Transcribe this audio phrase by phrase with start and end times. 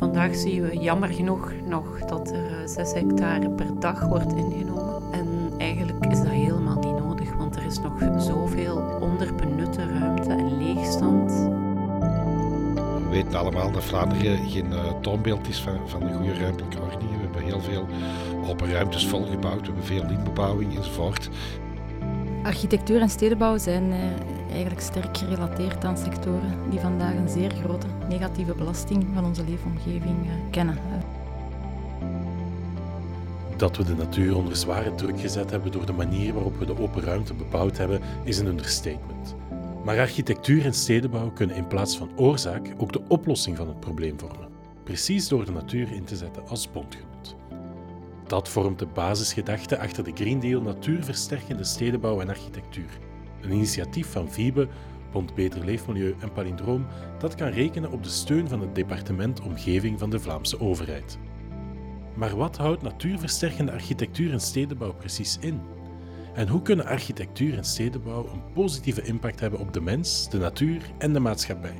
[0.00, 5.12] Vandaag zien we jammer genoeg nog dat er 6 hectare per dag wordt ingenomen.
[5.12, 10.58] En eigenlijk is dat helemaal niet nodig, want er is nog zoveel onderbenutte ruimte en
[10.58, 11.32] leegstand.
[13.02, 17.10] We weten allemaal dat Vlaanderen geen uh, toonbeeld is van, van een goede ruimtelijke ordening.
[17.10, 17.86] We hebben heel veel
[18.48, 21.28] open ruimtes volgebouwd, we hebben veel lintbebouwing enzovoort.
[22.42, 23.98] Architectuur en stedenbouw zijn eh,
[24.50, 30.26] eigenlijk sterk gerelateerd aan sectoren die vandaag een zeer grote negatieve belasting van onze leefomgeving
[30.26, 30.78] eh, kennen.
[33.56, 36.78] Dat we de natuur onder zware druk gezet hebben door de manier waarop we de
[36.78, 39.34] open ruimte bebouwd hebben, is een understatement.
[39.84, 44.18] Maar architectuur en stedenbouw kunnen in plaats van oorzaak ook de oplossing van het probleem
[44.18, 44.48] vormen.
[44.84, 47.36] Precies door de natuur in te zetten als bondgenoot.
[48.26, 53.09] Dat vormt de basisgedachte achter de Green Deal Natuurversterkende Stedenbouw en Architectuur.
[53.40, 54.68] Een initiatief van VIBE,
[55.12, 56.86] Bond Beter Leefmilieu en Palindroom
[57.18, 61.18] dat kan rekenen op de steun van het departement Omgeving van de Vlaamse overheid.
[62.14, 65.60] Maar wat houdt natuurversterkende architectuur en stedenbouw precies in?
[66.34, 70.82] En hoe kunnen architectuur en stedenbouw een positieve impact hebben op de mens, de natuur
[70.98, 71.76] en de maatschappij?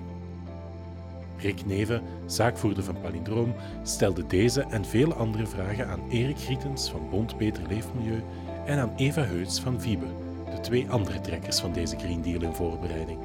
[1.36, 7.08] Rick Neven, zaakvoerder van Palindroom, stelde deze en vele andere vragen aan Erik Grietens van
[7.10, 8.22] Bond Beter Leefmilieu
[8.66, 10.06] en aan Eva Heuts van Viebe,
[10.50, 13.18] de twee andere trekkers van deze Green Deal in voorbereiding.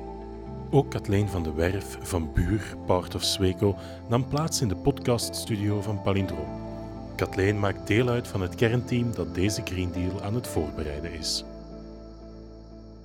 [0.72, 3.76] Ook Kathleen van de Werf van Buur, Part of Sweco,
[4.10, 6.64] nam plaats in de podcaststudio van Palindroom.
[7.16, 11.44] Kathleen maakt deel uit van het kernteam dat deze Green Deal aan het voorbereiden is.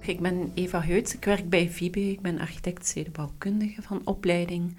[0.01, 4.77] Ik ben Eva Heuts, ik werk bij VIBE, ik ben architect stedenbouwkundige van opleiding.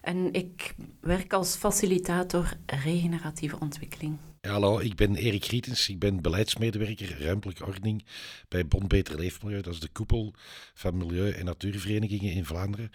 [0.00, 4.16] En ik werk als facilitator regeneratieve ontwikkeling.
[4.46, 5.88] Hallo, ik ben Erik Rietens.
[5.88, 8.04] Ik ben beleidsmedewerker ruimtelijke ordening
[8.48, 9.60] bij Bond Beter Leefmilieu.
[9.60, 10.34] Dat is de koepel
[10.74, 12.90] van milieu- en natuurverenigingen in Vlaanderen.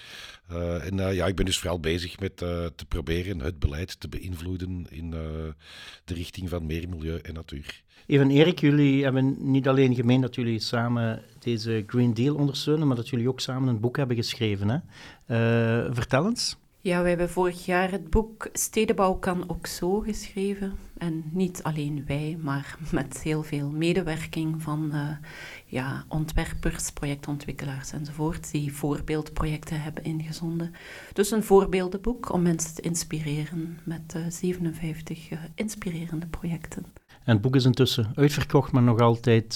[0.51, 3.99] Uh, en uh, ja, ik ben dus vooral bezig met uh, te proberen het beleid
[3.99, 7.81] te beïnvloeden in de richting van meer milieu en natuur.
[8.07, 12.95] Even Erik, jullie hebben niet alleen gemeen dat jullie samen deze Green Deal ondersteunen, maar
[12.95, 14.69] dat jullie ook samen een boek hebben geschreven.
[14.69, 14.79] Hè?
[15.93, 16.57] vertel eens.
[16.83, 20.73] Ja, we hebben vorig jaar het boek Stedenbouw kan ook zo geschreven.
[20.97, 25.09] En niet alleen wij, maar met heel veel medewerking van uh,
[25.65, 30.73] ja, ontwerpers, projectontwikkelaars enzovoort, die voorbeeldprojecten hebben ingezonden.
[31.13, 36.85] Dus een voorbeeldenboek om mensen te inspireren met uh, 57 uh, inspirerende projecten.
[37.23, 39.55] En het boek is intussen uitverkocht, maar nog altijd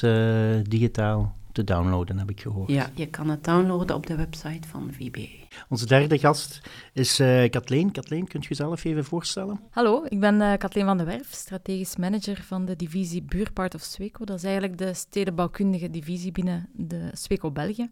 [0.70, 2.70] digitaal te downloaden, heb ik gehoord.
[2.70, 5.30] Ja, je kan het downloaden op de website van VBE.
[5.70, 6.62] Onze derde gast
[6.94, 7.92] is uh, Kathleen.
[7.92, 9.60] Kathleen, kunt je jezelf even voorstellen?
[9.70, 13.82] Hallo, ik ben uh, Kathleen van de Werf, strategisch manager van de divisie Buurpart of
[13.82, 14.26] Sweco.
[14.26, 17.90] Dat is eigenlijk de stedenbouwkundige divisie binnen de Sweco België.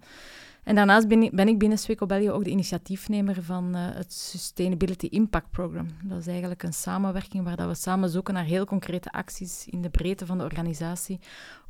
[0.63, 5.06] En daarnaast ben ik, ben ik binnen Sweco ook de initiatiefnemer van uh, het Sustainability
[5.06, 5.88] Impact Program.
[6.03, 9.81] Dat is eigenlijk een samenwerking waar dat we samen zoeken naar heel concrete acties in
[9.81, 11.19] de breedte van de organisatie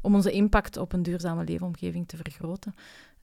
[0.01, 2.75] om onze impact op een duurzame leefomgeving te vergroten.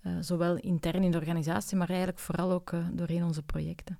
[0.02, 3.98] Uh, zowel intern in de organisatie, maar eigenlijk vooral ook uh, doorheen onze projecten.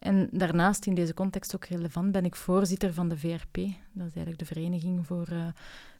[0.00, 3.54] En daarnaast, in deze context ook relevant, ben ik voorzitter van de VRP.
[3.92, 5.46] Dat is eigenlijk de Vereniging voor uh,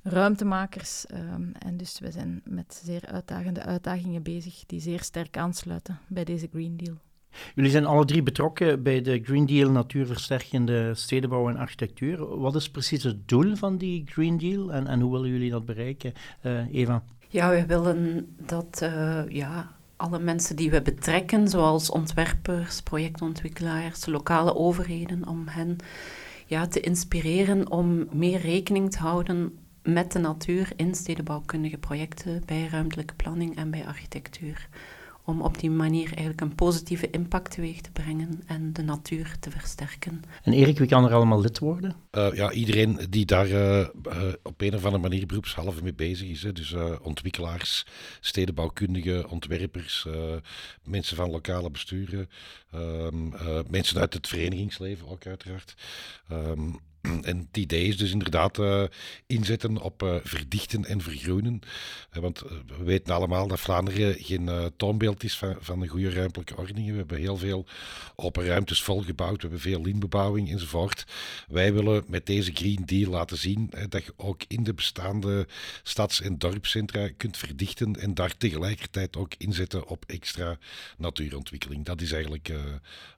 [0.03, 1.05] Ruimtemakers.
[1.15, 6.25] Um, en dus we zijn met zeer uitdagende uitdagingen bezig die zeer sterk aansluiten bij
[6.25, 6.97] deze Green Deal.
[7.55, 12.39] Jullie zijn alle drie betrokken bij de Green Deal natuurversterkende stedenbouw en architectuur.
[12.39, 15.65] Wat is precies het doel van die Green Deal en, en hoe willen jullie dat
[15.65, 16.13] bereiken,
[16.43, 17.03] uh, Eva?
[17.29, 24.55] Ja, we willen dat uh, ja, alle mensen die we betrekken, zoals ontwerpers, projectontwikkelaars, lokale
[24.55, 25.77] overheden, om hen
[26.47, 32.69] ja, te inspireren om meer rekening te houden met de natuur in stedenbouwkundige projecten, bij
[32.71, 34.69] ruimtelijke planning en bij architectuur
[35.25, 39.51] om op die manier eigenlijk een positieve impact teweeg te brengen en de natuur te
[39.51, 40.23] versterken.
[40.43, 41.97] En Erik, wie kan er allemaal lid worden?
[42.13, 43.89] Uh, ja, iedereen die daar uh, uh,
[44.43, 46.43] op een of andere manier beroepshalve mee bezig is.
[46.43, 46.53] Hè.
[46.53, 47.87] Dus ontwikkelaars,
[48.21, 50.07] stedenbouwkundigen, ontwerpers,
[50.83, 52.29] mensen van lokale besturen,
[52.73, 53.29] ehm,
[53.71, 55.75] mensen uit het verenigingsleven ook uiteraard.
[57.03, 58.85] Um, en het idee is dus inderdaad uh,
[59.27, 61.61] inzetten op uh, verdichten en vergroenen.
[62.13, 62.43] Uh, want
[62.79, 66.91] we weten allemaal dat Vlaanderen geen toonbeeld is van, van een goede ruimtelijke ordening.
[66.91, 67.67] We hebben heel veel
[68.15, 71.07] open ruimtes volgebouwd, we hebben veel linbebouwing enzovoort.
[71.49, 75.47] Wij willen met deze Green Deal laten zien dat je ook in de bestaande
[75.83, 80.59] stads- en dorpscentra kunt verdichten en daar tegelijkertijd ook inzetten op extra
[80.97, 81.85] natuurontwikkeling.
[81.85, 82.53] Dat is eigenlijk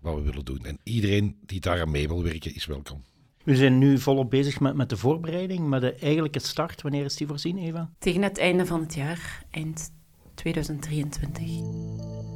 [0.01, 0.65] wat we willen doen.
[0.65, 3.05] En iedereen die daaraan mee wil werken is welkom.
[3.45, 7.17] We zijn nu volop bezig met, met de voorbereiding, maar de eigenlijke start, wanneer is
[7.17, 7.91] die voorzien, Eva?
[7.99, 9.91] Tegen het einde van het jaar, eind
[10.35, 11.45] 2023.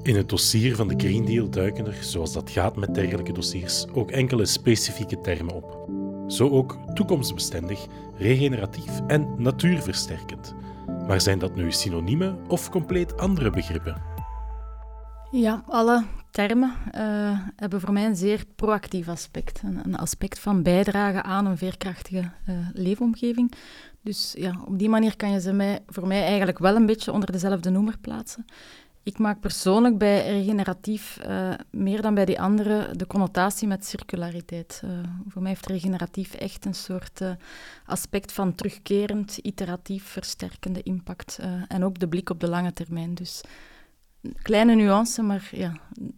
[0.03, 3.87] In het dossier van de Green Deal duiken er, zoals dat gaat met dergelijke dossiers,
[3.93, 5.89] ook enkele specifieke termen op.
[6.33, 7.87] Zo ook toekomstbestendig,
[8.17, 10.55] regeneratief en natuurversterkend.
[11.07, 14.16] Maar zijn dat nu synoniemen of compleet andere begrippen?
[15.37, 19.63] Ja, alle termen uh, hebben voor mij een zeer proactief aspect.
[19.63, 23.53] Een, aspect van bijdragen aan een veerkrachtige uh, leefomgeving.
[24.01, 27.13] Dus ja, op die manier kan je ze mij, voor mij eigenlijk wel een beetje
[27.13, 28.45] onder dezelfde noemer plaatsen.
[29.03, 34.83] Ik maak persoonlijk bij regeneratief uh, meer dan bij die andere de connotatie met circulariteit.
[35.29, 37.21] Voor mij heeft regeneratief echt een soort
[37.87, 41.39] aspect van terugkerend, iteratief, versterkende impact.
[41.69, 43.15] en ook de blik op de lange termijn.
[43.15, 43.43] Dus
[44.43, 45.73] kleine nuance, maar ja,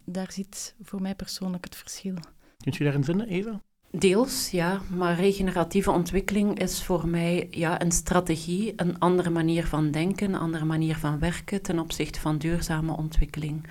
[0.05, 2.15] daar zit voor mij persoonlijk het verschil.
[2.63, 3.61] Kunt u daarin vinden, Eva?
[3.91, 4.81] Deels, ja.
[4.95, 10.39] Maar regeneratieve ontwikkeling is voor mij ja, een strategie, een andere manier van denken, een
[10.39, 13.67] andere manier van werken ten opzichte van duurzame ontwikkeling.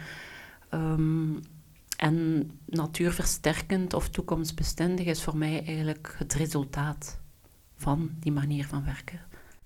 [0.71, 1.41] Um,
[1.97, 7.21] en natuurversterkend of toekomstbestendig is voor mij eigenlijk het resultaat
[7.77, 9.21] van die manier van werken.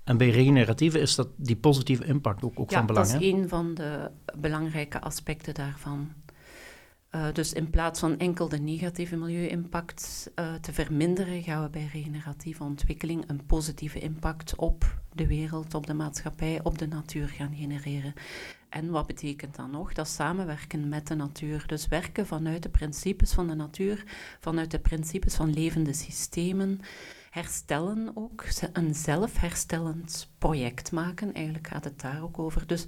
[0.05, 3.07] En bij regeneratieve is dat die positieve impact ook, ook van belang?
[3.07, 6.13] Ja, dat is een van de belangrijke aspecten daarvan.
[7.15, 11.89] Uh, dus in plaats van enkel de negatieve milieu-impact uh, te verminderen, gaan we bij
[11.93, 17.55] regeneratieve ontwikkeling een positieve impact op de wereld, op de maatschappij, op de natuur gaan
[17.55, 18.15] genereren.
[18.69, 19.93] En wat betekent dat nog?
[19.93, 21.65] Dat samenwerken met de natuur.
[21.67, 24.05] Dus werken vanuit de principes van de natuur,
[24.41, 26.81] vanuit de principes van levende systemen.
[27.33, 31.35] Herstellen ook, een zelfherstellend project maken.
[31.35, 32.67] Eigenlijk gaat het daar ook over.
[32.67, 32.87] Dus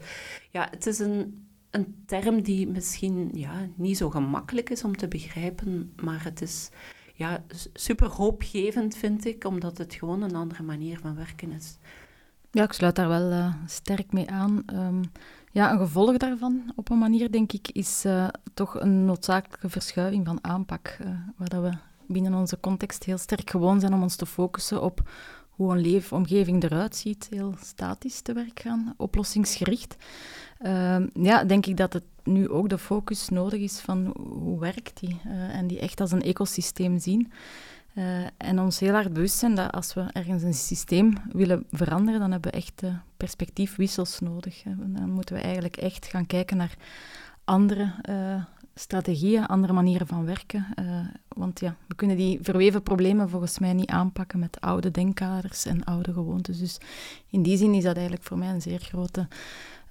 [0.51, 5.09] ja, het is een een term die misschien ja, niet zo gemakkelijk is om te
[5.09, 6.71] begrijpen, maar het is
[7.15, 11.79] ja, super hoopgevend, vind ik, omdat het gewoon een andere manier van werken is.
[12.51, 14.63] Ja, ik sluit daar wel uh, sterk mee aan.
[14.73, 15.01] Um,
[15.53, 20.27] ja, een gevolg daarvan, op een manier, denk ik, is uh, toch een noodzakelijke verschuiving
[20.27, 21.73] van aanpak, uh, waar we
[22.07, 25.03] binnen onze context heel sterk gewoon zijn om ons te focussen op
[25.55, 29.97] hoe een leefomgeving eruit ziet, heel statisch te werk gaan, oplossingsgericht.
[30.61, 35.01] Uh, ja, denk ik dat het nu ook de focus nodig is van hoe werkt
[35.01, 37.33] die uh, en die echt als een ecosysteem zien.
[37.95, 42.21] Uh, en ons heel hard bewust zijn dat als we ergens een systeem willen veranderen,
[42.21, 42.83] dan hebben we echt
[43.17, 44.63] perspectiefwissels nodig.
[44.77, 46.77] Dan moeten we eigenlijk echt gaan kijken naar
[47.45, 47.93] andere
[48.75, 50.67] strategieën, andere manieren van werken.
[50.79, 50.85] Uh,
[51.29, 55.85] want ja, we kunnen die verweven problemen volgens mij niet aanpakken met oude denkkaders en
[55.85, 56.59] oude gewoontes.
[56.59, 56.79] Dus
[57.31, 59.29] in die zin is dat eigenlijk voor mij een zeer grote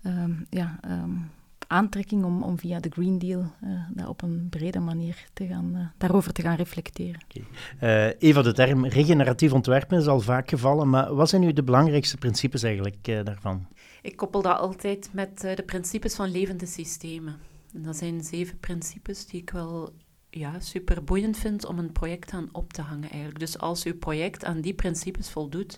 [0.06, 1.30] um, ja, um,
[1.68, 5.72] aantrekking om, om via de Green Deal uh, dat op een brede manier te gaan,
[5.76, 7.22] uh, daarover te gaan reflecteren.
[7.30, 8.08] Okay.
[8.08, 11.64] Uh, Eva, de term regeneratief ontwerpen is al vaak gevallen, maar wat zijn nu de
[11.64, 13.68] belangrijkste principes eigenlijk daarvan?
[14.02, 17.36] Ik koppel dat altijd met de principes van levende systemen.
[17.74, 19.94] En dat zijn zeven principes die ik wel
[20.30, 23.40] ja, super boeiend vind om een project aan op te hangen eigenlijk.
[23.40, 25.78] Dus als uw project aan die principes voldoet,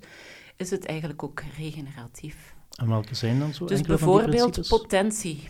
[0.58, 2.56] is het eigenlijk ook regeneratief.
[2.76, 3.66] En welke zijn dan zo?
[3.66, 5.50] Dus bijvoorbeeld potentie.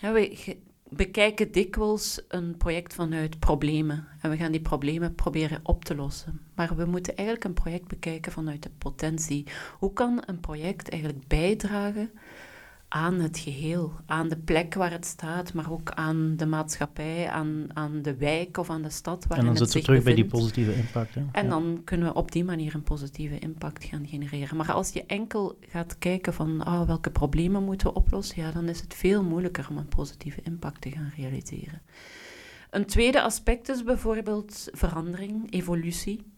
[0.00, 0.56] Ja, we
[0.88, 6.40] bekijken dikwijls een project vanuit problemen en we gaan die problemen proberen op te lossen.
[6.54, 9.46] Maar we moeten eigenlijk een project bekijken vanuit de potentie.
[9.78, 12.10] Hoe kan een project eigenlijk bijdragen
[12.88, 17.66] aan het geheel, aan de plek waar het staat, maar ook aan de maatschappij, aan,
[17.72, 20.14] aan de wijk of aan de stad waar het En dan zitten we terug bij
[20.14, 21.14] die positieve impact.
[21.14, 21.22] Hè?
[21.32, 24.56] En dan kunnen we op die manier een positieve impact gaan genereren.
[24.56, 28.68] Maar als je enkel gaat kijken van oh, welke problemen moeten we oplossen, ja, dan
[28.68, 31.82] is het veel moeilijker om een positieve impact te gaan realiseren.
[32.70, 36.34] Een tweede aspect is bijvoorbeeld verandering, evolutie.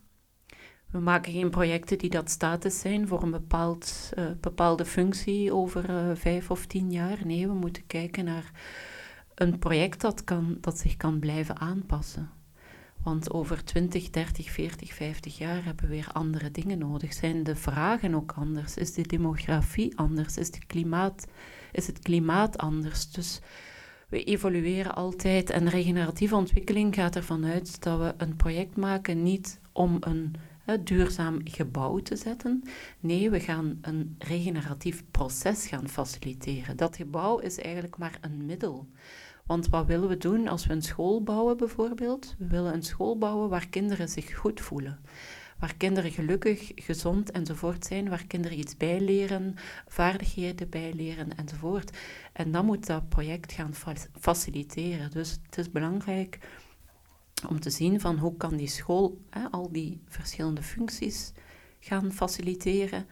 [0.91, 5.91] We maken geen projecten die dat status zijn voor een bepaald, uh, bepaalde functie over
[5.91, 7.19] uh, vijf of tien jaar.
[7.25, 8.51] Nee, we moeten kijken naar
[9.35, 12.31] een project dat, kan, dat zich kan blijven aanpassen.
[13.03, 17.13] Want over 20, 30, 40, 50 jaar hebben we weer andere dingen nodig.
[17.13, 18.77] Zijn de vragen ook anders?
[18.77, 20.37] Is de demografie anders?
[20.37, 21.27] Is, klimaat,
[21.73, 23.11] is het klimaat anders?
[23.11, 23.41] Dus
[24.09, 29.61] we evolueren altijd en regeneratieve ontwikkeling gaat ervan uit dat we een project maken niet
[29.73, 30.35] om een
[30.77, 32.63] duurzaam gebouw te zetten.
[33.01, 36.77] Nee, we gaan een regeneratief proces gaan faciliteren.
[36.77, 38.89] Dat gebouw is eigenlijk maar een middel.
[39.47, 42.35] Want wat willen we doen als we een school bouwen bijvoorbeeld?
[42.39, 45.01] We willen een school bouwen waar kinderen zich goed voelen.
[45.59, 49.55] Waar kinderen gelukkig, gezond enzovoort zijn, waar kinderen iets bijleren,
[49.87, 51.97] vaardigheden bijleren enzovoort.
[52.33, 53.75] En dan moet dat project gaan
[54.19, 55.11] faciliteren.
[55.11, 56.39] Dus het is belangrijk
[57.47, 61.33] om te zien van hoe kan die school hè, al die verschillende functies
[61.81, 63.07] gaan faciliteren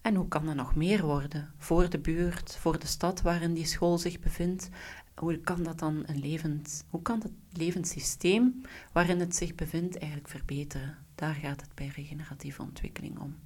[0.00, 3.66] en hoe kan er nog meer worden voor de buurt, voor de stad waarin die
[3.66, 4.68] school zich bevindt.
[5.14, 8.60] hoe kan dat dan een levend, hoe kan het levenssysteem
[8.92, 10.96] waarin het zich bevindt eigenlijk verbeteren?
[11.14, 13.36] Daar gaat het bij regeneratieve ontwikkeling om.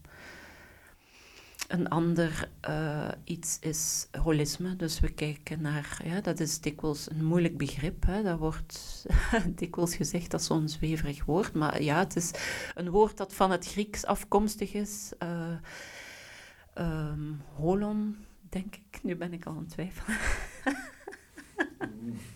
[1.69, 4.77] Een ander uh, iets is holisme.
[4.77, 8.07] Dus we kijken naar, ja, dat is dikwijls een moeilijk begrip.
[8.07, 8.23] Hè.
[8.23, 9.07] Dat wordt
[9.61, 11.53] dikwijls gezegd, dat zo'n zweverig woord.
[11.53, 12.31] Maar ja, het is
[12.75, 15.13] een woord dat van het Grieks afkomstig is.
[15.23, 15.57] Uh,
[17.55, 18.17] holon,
[18.49, 19.03] denk ik.
[19.03, 20.19] Nu ben ik al aan het twijfelen.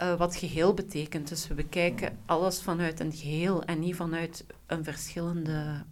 [0.00, 1.28] uh, wat geheel betekent.
[1.28, 5.84] Dus we bekijken alles vanuit een geheel en niet vanuit een verschillende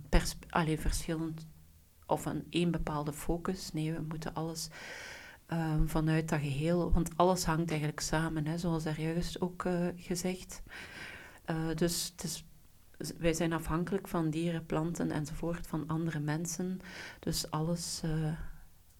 [0.48, 1.46] Allee, verschillend
[2.06, 3.72] of een één bepaalde focus.
[3.72, 4.68] Nee, we moeten alles
[5.52, 9.86] uh, vanuit dat geheel, want alles hangt eigenlijk samen, hè, zoals daar juist ook uh,
[9.96, 10.62] gezegd.
[11.50, 12.44] Uh, dus het is,
[13.18, 16.80] wij zijn afhankelijk van dieren, planten enzovoort, van andere mensen.
[17.20, 18.02] Dus alles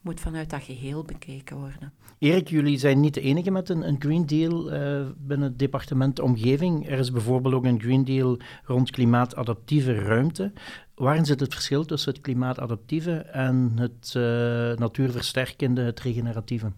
[0.09, 1.93] moet vanuit dat geheel bekeken worden.
[2.19, 6.21] Erik, jullie zijn niet de enige met een, een Green Deal uh, binnen het departement
[6.21, 6.89] Omgeving.
[6.89, 10.53] Er is bijvoorbeeld ook een Green Deal rond klimaatadaptieve ruimte.
[10.95, 14.23] Waarin zit het verschil tussen het klimaatadaptieve en het uh,
[14.77, 16.73] natuurversterkende, het regeneratieve?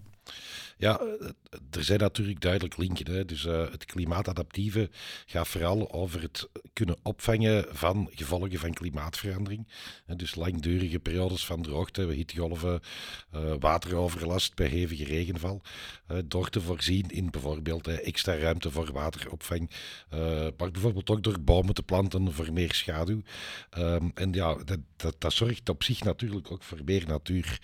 [0.81, 1.01] Ja,
[1.71, 3.13] er zijn natuurlijk duidelijk linken.
[3.13, 3.25] Hè.
[3.25, 4.91] Dus uh, het klimaatadaptieve
[5.27, 9.67] gaat vooral over het kunnen opvangen van gevolgen van klimaatverandering.
[10.17, 12.81] Dus langdurige periodes van droogte, hittegolven,
[13.35, 15.63] uh, wateroverlast bij hevige regenval.
[16.25, 19.71] Door te voorzien in bijvoorbeeld extra ruimte voor wateropvang.
[20.57, 23.23] maar bijvoorbeeld ook door bomen te planten voor meer schaduw.
[23.79, 27.61] Um, en ja, dat, dat, dat, zorgt op zich natuurlijk ook voor meer natuur.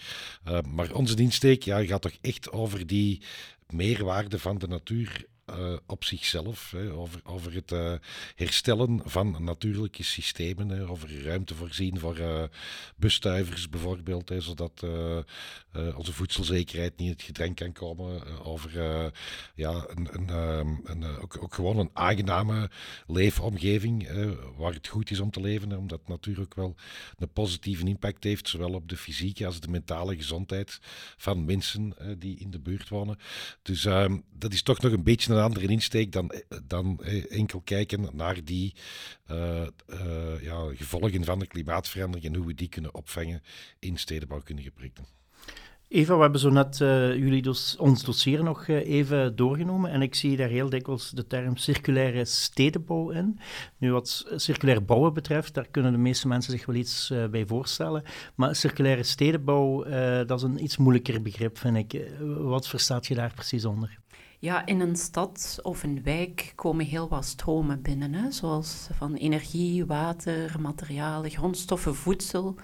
[0.68, 3.22] maar onze insteek ja, gaat toch echt over die die
[3.70, 7.92] meerwaarde van de natuur uh, op zichzelf, hè, over, over het uh,
[8.34, 12.42] herstellen van natuurlijke systemen, over ruimte voorzien voor uh,
[12.96, 14.84] bestuivers bijvoorbeeld, hè, zodat
[15.96, 18.70] onze voedselzekerheid niet in het gedrang kan komen, over
[19.54, 22.70] ja, een, een, ehm, een, ook, ook, gewoon een aangename
[23.06, 24.08] leefomgeving
[24.56, 26.74] waar het goed is om te leven, omdat natuur ook wel
[27.18, 30.78] een positieve impact heeft, zowel op de fysieke als de mentale gezondheid
[31.16, 33.18] van mensen die in de buurt wonen.
[33.62, 36.32] Dus ehm, dat is toch nog een beetje een andere insteek dan,
[36.64, 38.74] dan enkel kijken naar die
[39.30, 39.66] uh,
[40.40, 43.42] ja, gevolgen van de klimaatverandering en hoe we die kunnen opvangen
[43.78, 45.04] in stedenbouwkundige projecten.
[45.88, 47.46] Eva, we hebben zo net jullie
[47.78, 53.10] ons dossier nog even doorgenomen en ik zie daar heel dikwijls de term circulaire stedenbouw
[53.10, 53.38] in.
[53.78, 58.02] Nu, wat circulair bouwen betreft, daar kunnen de meeste mensen zich wel iets bij voorstellen.
[58.34, 59.84] Maar circulaire stedenbouw,
[60.24, 62.10] dat is een iets moeilijker begrip, vind ik.
[62.38, 63.98] wat verstaat je daar precies onder?
[64.46, 69.14] Ja, in een stad of een wijk komen heel wat stromen binnen, hè, zoals van
[69.14, 72.54] energie, water, materialen, grondstoffen, voedsel.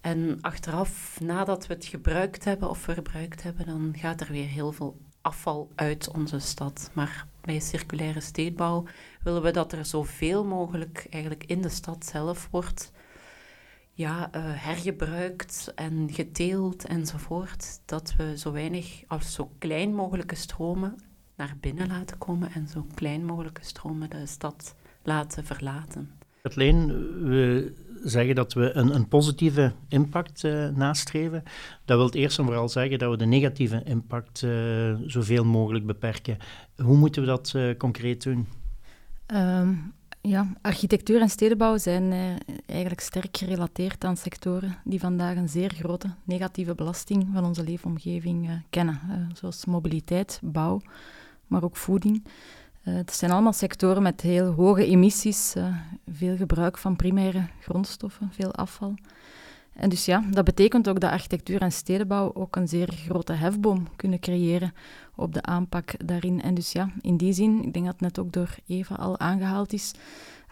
[0.00, 4.72] En achteraf, nadat we het gebruikt hebben of verbruikt hebben, dan gaat er weer heel
[4.72, 6.90] veel afval uit onze stad.
[6.92, 8.84] Maar bij circulaire steedbouw
[9.22, 12.92] willen we dat er zoveel mogelijk eigenlijk in de stad zelf wordt
[13.96, 17.80] ja, uh, hergebruikt en geteeld enzovoort.
[17.84, 20.94] Dat we zo weinig als zo klein mogelijke stromen
[21.36, 26.10] naar binnen laten komen en zo klein mogelijke stromen de stad laten verlaten.
[26.42, 26.86] Kathleen,
[27.28, 31.42] we zeggen dat we een, een positieve impact uh, nastreven.
[31.84, 36.38] Dat wil eerst en vooral zeggen dat we de negatieve impact uh, zoveel mogelijk beperken.
[36.76, 38.48] Hoe moeten we dat uh, concreet doen?
[39.26, 39.94] Um,
[40.26, 45.72] ja, architectuur en stedenbouw zijn eh, eigenlijk sterk gerelateerd aan sectoren die vandaag een zeer
[45.74, 50.80] grote negatieve belasting van onze leefomgeving eh, kennen, uh, zoals mobiliteit, bouw,
[51.46, 52.24] maar ook voeding.
[52.82, 55.54] het zijn allemaal sectoren met heel hoge emissies,
[56.10, 58.94] veel gebruik van primaire grondstoffen, veel afval.
[59.76, 63.88] En dus ja, dat betekent ook dat architectuur en stedenbouw ook een zeer grote hefboom
[63.96, 64.74] kunnen creëren
[65.14, 66.42] op de aanpak daarin.
[66.42, 69.18] En dus ja, in die zin, ik denk dat het net ook door Eva al
[69.18, 69.92] aangehaald is,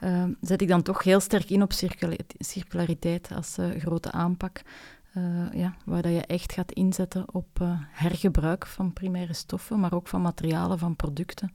[0.04, 1.72] uh, zet ik dan toch heel sterk in op
[2.38, 4.62] circulariteit als uh, grote aanpak.
[5.16, 10.08] Uh, ja, waar dat je echt gaat inzetten op hergebruik van primaire stoffen, maar ook
[10.08, 11.52] van materialen, van producten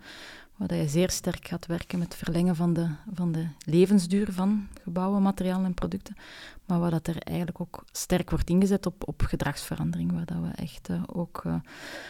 [0.59, 4.67] waar je zeer sterk gaat werken met het verlengen van de, van de levensduur van
[4.83, 6.15] gebouwen, materialen en producten,
[6.65, 10.63] maar waar dat er eigenlijk ook sterk wordt ingezet op, op gedragsverandering, waar dat we
[10.63, 11.55] echt uh, ook uh,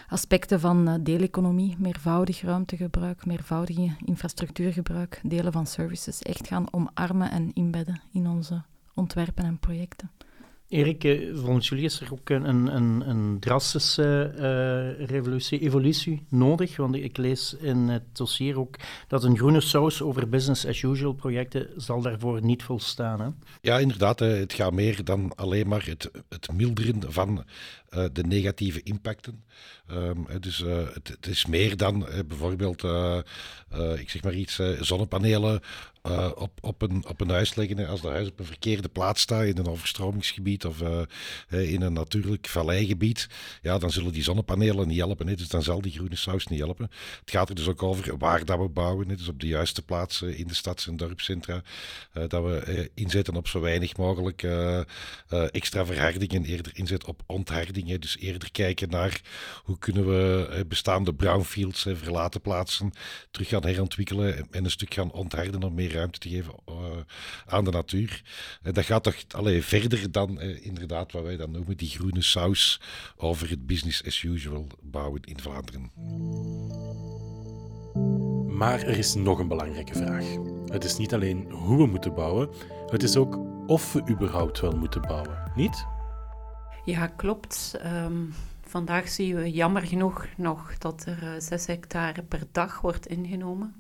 [0.08, 7.54] aspecten van uh, deeleconomie, meervoudig ruimtegebruik, meervoudig infrastructuurgebruik, delen van services echt gaan omarmen en
[7.54, 8.62] inbedden in onze
[8.94, 10.12] ontwerpen en projecten.
[10.70, 16.76] Erik, eh, volgens jullie is er ook een, een, een drastische uh, revolutie, evolutie nodig.
[16.76, 18.76] Want ik lees in het dossier ook
[19.08, 23.22] dat een groene saus over business as usual projecten zal daarvoor niet volstaan.
[23.22, 23.28] Hè?
[23.62, 24.20] Ja, inderdaad.
[24.20, 27.46] Het gaat meer dan alleen maar het, het milderen van
[28.12, 29.44] de negatieve impacten.
[29.88, 30.58] Ehm, dus
[30.94, 32.84] het, het, is meer dan bijvoorbeeld,
[33.98, 35.62] ik zeg maar iets, zonnepanelen
[36.10, 37.88] uh, op, op, een, op een huis leggen.
[37.88, 41.94] Als de huis op een verkeerde plaats staat, in een overstromingsgebied of uh, in een
[41.94, 43.28] natuurlijk valleigebied,
[43.62, 45.28] ja, dan zullen die zonnepanelen niet helpen.
[45.28, 45.36] Hè.
[45.36, 46.90] Dus dan zal die groene saus niet helpen.
[47.20, 49.10] Het gaat er dus ook over waar dat we bouwen.
[49.10, 49.16] Hè.
[49.16, 51.62] Dus op de juiste plaatsen in de stads- en dorpscentra.
[52.14, 54.48] Uh, dat we inzetten op zo weinig mogelijk
[55.52, 58.02] extra verhardingen, eerder inzetten op onthardingen.
[58.02, 59.22] Dus eerder kijken naar
[59.64, 62.92] hoe kunnen we bestaande brownfields, verlaten plaatsen,
[63.32, 66.76] terug gaan herontwikkelen en, en een stuk gaan ontharden om meer ruimte te geven uh,
[67.46, 68.22] aan de natuur.
[68.62, 72.22] En dat gaat toch allee, verder dan uh, inderdaad wat wij dan noemen die groene
[72.22, 72.82] saus
[73.18, 75.92] over het business as usual bouwen in Vlaanderen.
[78.58, 80.26] Maar er is nog een belangrijke vraag.
[80.66, 82.50] Het is niet alleen hoe we moeten bouwen,
[82.86, 85.86] het is ook of we überhaupt wel moeten bouwen, niet?
[86.86, 87.80] Ja, klopt.
[87.86, 93.08] Um, vandaag zien we jammer genoeg nog dat er uh, 6 hectare per dag wordt
[93.08, 93.79] ingenomen.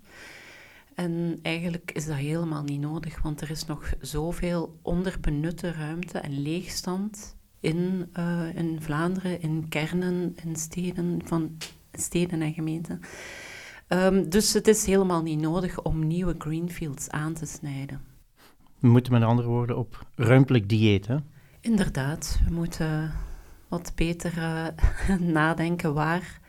[1.00, 6.41] En eigenlijk is dat helemaal niet nodig, want er is nog zoveel onderbenutte ruimte en
[6.41, 11.58] leegstand in, uh, in Vlaanderen, in kernen, in steden, van
[11.91, 13.00] steden en gemeenten.
[13.88, 18.01] Um, dus het is helemaal niet nodig om nieuwe greenfields aan te snijden.
[18.79, 21.18] We moeten met andere woorden op ruimtelijk dieet, hè?
[21.60, 23.13] Inderdaad, we moeten
[23.68, 24.68] wat beter uh,
[25.20, 26.39] nadenken waar,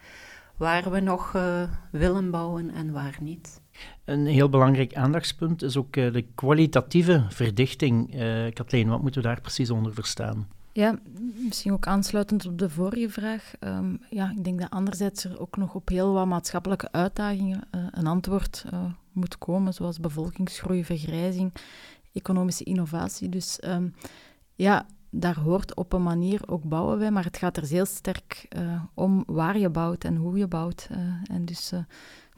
[0.57, 3.61] waar we nog uh, willen bouwen en waar niet.
[4.05, 8.15] Een heel belangrijk aandachtspunt is ook uh, de kwalitatieve verdichting.
[8.15, 10.49] Uh, Kathleen, wat moeten we daar precies onder verstaan?
[10.73, 10.99] Ja,
[11.45, 13.53] misschien ook aansluitend op de vorige vraag.
[13.61, 17.87] Um, ja, ik denk dat anderzijds er ook nog op heel wat maatschappelijke uitdagingen uh,
[17.91, 18.65] een antwoord
[19.13, 21.53] moet komen, zoals bevolkingsgroei, vergrijzing,
[22.13, 23.29] economische innovatie.
[23.29, 23.95] Dus um,
[24.55, 28.49] ja, daar hoort op een manier ook bouwen bij, maar het gaat er heel sterk
[28.95, 30.89] om waar je bouwt en hoe je bouwt.
[31.25, 31.73] en dus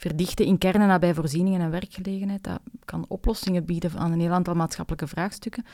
[0.02, 2.44] verdichten in kernen nabij voorzieningen en werkgelegenheid.
[2.44, 5.64] Dat kan oplossingen bieden aan een heel aantal maatschappelijke vraagstukken.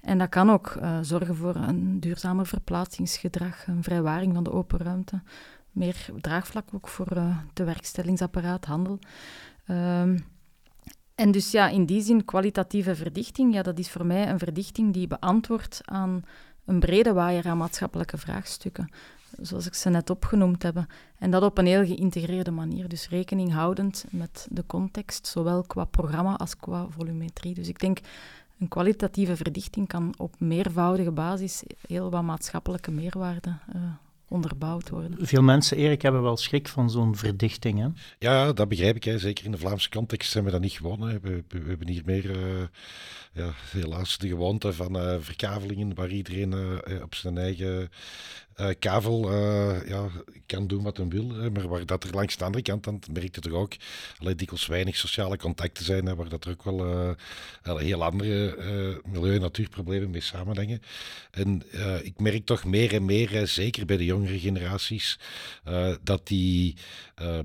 [0.00, 4.78] En dat kan ook uh, zorgen voor een duurzamer verplaatsingsgedrag, een vrijwaring van de open
[4.78, 5.22] ruimte,
[5.70, 8.98] meer draagvlak ook voor uh, de werkstellingsapparaat, handel.
[9.68, 10.24] Um,
[11.14, 14.92] en dus ja, in die zin, kwalitatieve verdichting, ja, dat is voor mij een verdichting
[14.92, 16.24] die beantwoordt aan
[16.64, 18.88] een brede waaier aan maatschappelijke vraagstukken
[19.40, 20.86] zoals ik ze net opgenoemd heb.
[21.18, 22.88] En dat op een heel geïntegreerde manier.
[22.88, 27.54] Dus rekening houdend met de context, zowel qua programma als qua volumetrie.
[27.54, 27.98] Dus ik denk,
[28.58, 33.82] een kwalitatieve verdichting kan op meervoudige basis heel wat maatschappelijke meerwaarde uh,
[34.28, 35.26] onderbouwd worden.
[35.26, 37.78] Veel mensen, Erik, hebben wel schrik van zo'n verdichting.
[37.78, 37.88] Hè?
[38.18, 39.04] Ja, dat begrijp ik.
[39.04, 39.18] Hè.
[39.18, 41.00] Zeker in de Vlaamse context zijn we dat niet gewoon.
[41.00, 41.20] Hè.
[41.20, 42.62] We, we, we, hebben hier meer, uh,
[43.32, 47.90] ja, helaas, de gewoonte van uh, verkavelingen, waar iedereen uh, op zijn eigen
[48.56, 50.08] uh, Kavel uh, ja,
[50.46, 53.34] kan doen wat hij wil, maar waar dat er langs de andere kant, dan merk
[53.34, 53.72] je toch ook
[54.18, 57.10] alleen dikwijls weinig sociale contacten zijn, hè, waar dat er ook wel uh,
[57.76, 58.54] heel andere
[59.04, 60.80] milieu- en natuurproblemen mee samenhangen.
[61.30, 61.62] En
[62.02, 65.18] ik merk toch meer en meer, zeker bij de jongere generaties,
[66.02, 66.76] dat die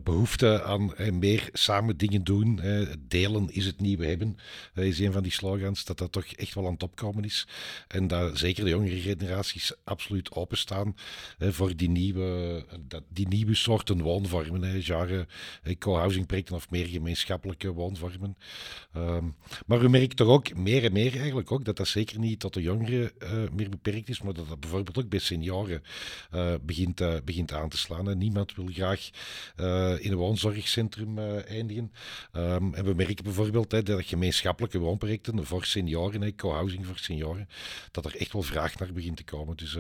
[0.04, 2.60] behoefte aan meer samen dingen doen,
[3.00, 4.38] delen is het nieuwe hebben,
[4.74, 7.48] is een van die slogans, dat dat toch echt wel aan het opkomen is.
[7.88, 10.96] En dat zeker de jongere generaties absoluut openstaan
[11.40, 14.64] voor die nieuwe, dat, die nieuwe soorten woonvormen.
[14.64, 15.28] Hè, genre
[15.80, 18.38] co-housing projecten of meer gemeenschappelijke woonvormen.
[18.98, 19.36] Um,
[19.66, 22.54] maar we merken toch ook meer en meer eigenlijk ook dat dat zeker niet tot
[22.54, 25.84] de jongeren uh, meer beperkt is, maar dat dat bijvoorbeeld ook bij senioren
[26.34, 28.18] uh, begint, uh, begint aan te slaan.
[28.18, 29.10] Niemand wil graag
[30.00, 31.92] in een woonzorgcentrum eindigen.
[32.34, 37.50] Um, en we merken bijvoorbeeld hè, dat gemeenschappelijke woonprojecten voor senioren, co-housing voor senioren,
[37.92, 39.58] dat er echt wel vraag naar begint te komen.
[39.58, 39.78] Dus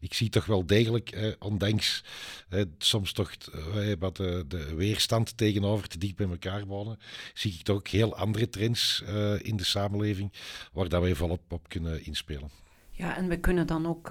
[0.00, 2.02] ik zie toch wel wel degelijk, eh, ondanks
[2.48, 6.98] eh, soms toch eh, wat de, de, weerstand tegenover te dicht bij elkaar wonen,
[7.34, 10.32] zie ik toch ook heel andere trends eh, in de samenleving
[10.72, 12.50] waar dat wij volop op kunnen inspelen.
[12.90, 14.10] Ja, en we kunnen dan ook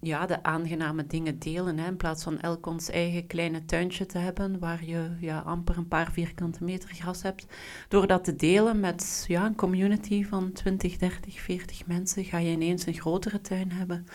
[0.00, 1.78] ja, de aangename dingen delen.
[1.78, 5.76] Hè, in plaats van elk ons eigen kleine tuintje te hebben, waar je ja, amper
[5.76, 7.46] een paar vierkante meter gras hebt.
[7.88, 12.50] Door dat te delen met ja, een community van 20, 30, 40 mensen, ga je
[12.50, 14.06] ineens een grotere tuin hebben.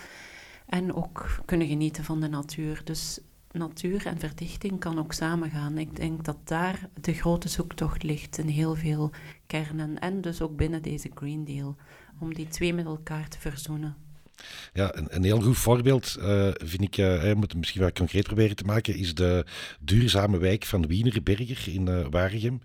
[0.70, 2.82] En ook kunnen genieten van de natuur.
[2.84, 3.20] Dus
[3.52, 5.78] natuur en verdichting kan ook samengaan.
[5.78, 9.12] Ik denk dat daar de grote zoektocht ligt in heel veel
[9.48, 10.00] kernen.
[10.00, 11.76] En dus ook binnen deze Green Deal.
[12.20, 13.96] Om die twee met elkaar te verzoenen.
[14.74, 18.56] Ja, een, heel goed voorbeeld uh, vind ik, uh, moet het misschien wat concreet proberen
[18.56, 19.46] te maken, is de
[19.80, 22.62] duurzame wijk van Wienerberger in uh, Waregem.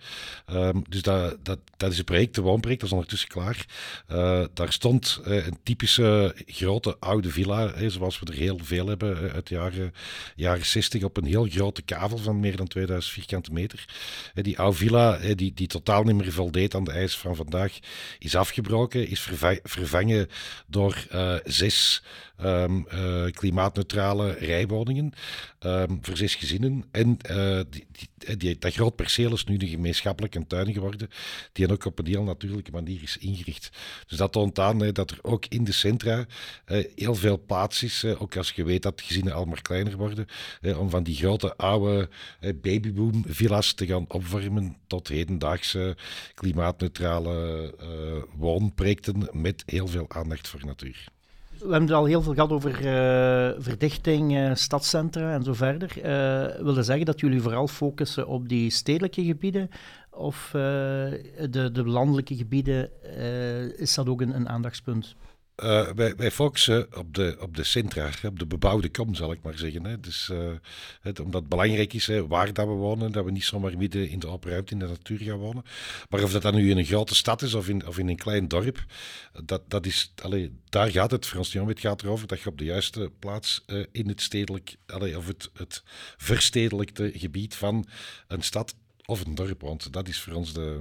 [0.53, 3.67] Um, dus dat, dat, dat is een project, een woonproject, dat is ondertussen klaar.
[4.55, 9.55] daar stond een typische grote oude villa, zoals we er heel veel hebben uit de
[9.55, 9.95] jaren,
[10.37, 13.85] jaren 60, op een heel grote kavel van meer dan 2000 vierkante meter.
[14.35, 17.79] die oude villa, die, die totaal niet meer voldeed aan de eisen van vandaag,
[18.19, 19.21] is afgebroken, is
[19.63, 20.29] vervangen
[20.67, 21.07] door
[21.45, 21.64] zes
[22.43, 25.13] um, uh, klimaatneutrale rijwoningen
[25.61, 26.85] um, voor zes gezinnen.
[26.91, 31.09] En uh, die, die, die, dat groot perceel is nu de gemeenschappelijke tuin geworden,
[31.53, 33.71] die ook op een heel natuurlijke manier is ingericht.
[34.07, 36.27] Dus dat toont aan hè, dat er ook in de centra
[36.95, 40.27] heel veel plaats is, ook als je weet dat gezinnen al maar kleiner worden,
[40.77, 42.09] om van die grote oude
[42.55, 45.97] babyboom villa's te gaan opvormen tot hedendaagse
[46.35, 47.75] klimaatneutrale
[48.37, 51.13] woonprojecten met heel veel aandacht voor natuur
[51.59, 55.97] we hebben al heel veel gehad over uh, verdichting, uh, stadscentra en zo verder.
[55.97, 59.71] Uh, wil dat zeggen dat jullie vooral focussen op die stedelijke gebieden?
[60.11, 62.91] Of de, de landelijke gebieden,
[63.79, 65.17] is dat ook een, een aandachtspunt?
[65.63, 69.43] Uh, wij, wij, focussen op de, op de centra, op de bebouwde kom, zal ik
[69.43, 69.85] maar zeggen.
[69.85, 70.01] Hè.
[70.01, 70.31] Dus,
[71.01, 74.19] het, omdat het belangrijk is waar dat we wonen, dat we niet zomaar midden in
[74.19, 75.65] de open ruimte in de natuur gaan wonen.
[76.09, 78.17] Maar of dat dan nu in een grote stad is of in, of in een
[78.17, 78.85] klein dorp,
[79.45, 81.69] dat, dat is, allee, daar gaat het om.
[81.69, 85.27] Het gaat erover dat je op de juiste plaats uh, in het stedelijk, allee, of
[85.27, 85.83] het, het
[86.17, 87.87] verstedelijkte gebied van
[88.29, 89.93] een stad of een dorp woont.
[89.93, 90.81] Dat is voor ons de,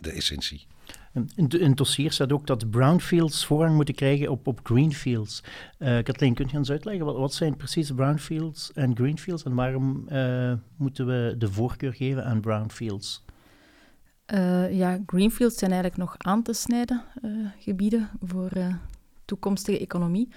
[0.00, 0.66] de essentie.
[1.12, 5.42] In, het dossier staat ook dat brownfields voorrang moeten krijgen op, op greenfields.
[5.78, 10.06] Uh, Kathleen, kunt je ons uitleggen wat, wat zijn precies brownfields en greenfields en waarom
[10.08, 13.24] uh, moeten we de voorkeur geven aan brownfields?
[14.34, 17.02] Uh, ja, greenfields zijn eigenlijk nog aan te snijden
[17.58, 18.50] gebieden voor
[19.24, 20.28] toekomstige economie.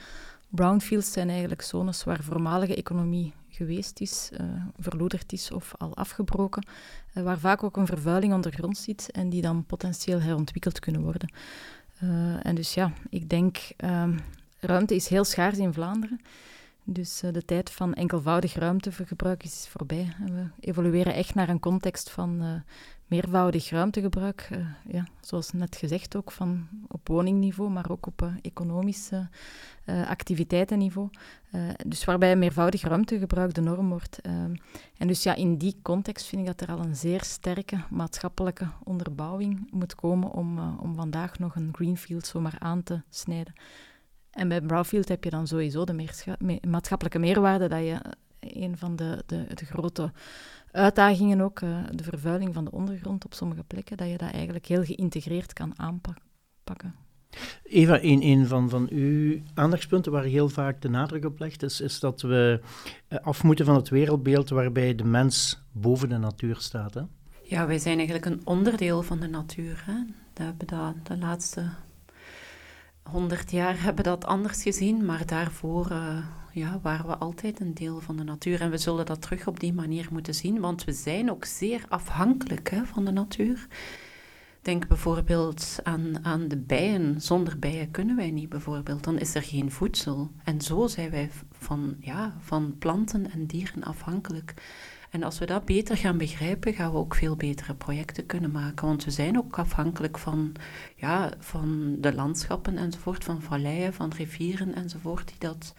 [0.55, 4.39] Brownfields zijn eigenlijk zones waar voormalige economie geweest is, uh,
[4.79, 6.65] verloederd is of al afgebroken,
[7.13, 11.33] uh, waar vaak ook een vervuiling ondergrond zit en die dan potentieel herontwikkeld kunnen worden.
[12.03, 14.17] Uh, en dus ja, ik denk, ehm,
[14.59, 16.21] ruimte is heel schaars in Vlaanderen.
[16.83, 20.15] Dus de tijd van enkelvoudig ruimtegebruik is voorbij.
[20.25, 22.63] We evolueren echt naar een context van
[23.13, 28.33] meervoudig ruimtegebruik, uh, ja, zoals net gezegd ook, van op woningniveau, maar ook op uh,
[28.41, 31.09] economisch uh, activiteitenniveau.
[31.87, 34.21] dus waarbij meervoudig ruimtegebruik de norm wordt.
[34.97, 38.67] en dus ja, in die context vind ik dat er al een zeer sterke maatschappelijke
[38.83, 43.53] onderbouwing moet komen om, om vandaag nog een greenfield zomaar aan te snijden.
[44.31, 46.07] En bij Brownfield heb je dan sowieso de
[46.67, 47.99] maatschappelijke meerwaarde dat je
[48.47, 50.11] een van de, de, de grote
[50.71, 54.65] uitdagingen ook, uh, de vervuiling van de ondergrond op sommige plekken, dat je dat eigenlijk
[54.65, 56.95] heel geïntegreerd kan aanpakken.
[57.63, 61.81] Eva, een, een van, van uw aandachtspunten waar heel vaak de nadruk op legt, is,
[61.81, 62.59] is dat we
[63.07, 66.93] eh, af moeten van het wereldbeeld waarbij de mens boven de natuur staat.
[66.93, 67.01] Hè?
[67.43, 69.83] Ja, wij zijn eigenlijk een onderdeel van de natuur.
[69.85, 69.93] Hè?
[70.33, 71.69] Dat hebben we de laatste
[73.03, 76.17] honderd jaar hebben dat anders gezien, maar daarvoor uh,
[76.51, 78.61] ja, waren we altijd een deel van de natuur.
[78.61, 81.85] En we zullen dat terug op die manier moeten zien, want we zijn ook zeer
[81.89, 83.67] afhankelijk hè, van de natuur.
[84.61, 87.21] Denk bijvoorbeeld aan, aan de bijen.
[87.21, 89.03] Zonder bijen kunnen wij niet, bijvoorbeeld.
[89.03, 90.31] Dan is er geen voedsel.
[90.43, 94.53] En zo zijn wij van, ja, van planten en dieren afhankelijk.
[95.13, 98.87] En als we dat beter gaan begrijpen, gaan we ook veel betere projecten kunnen maken.
[98.87, 100.51] Want we zijn ook afhankelijk van,
[100.95, 105.73] ja, van de landschappen enzovoort, van valleien, van rivieren enzovoort, die dat